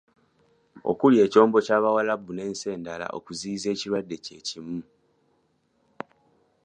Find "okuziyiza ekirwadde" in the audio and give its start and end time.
3.17-4.15